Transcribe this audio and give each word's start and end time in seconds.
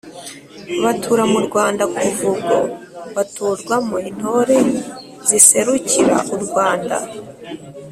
Batura 0.83 1.23
mu 1.33 1.39
Rwanda 1.47 1.83
kuva 1.95 2.23
ubwo 2.33 2.57
Batorwamo 3.15 3.95
intore 4.09 4.57
ziserukira 5.27 6.15
u 6.35 6.37
Rwanda 6.45 6.97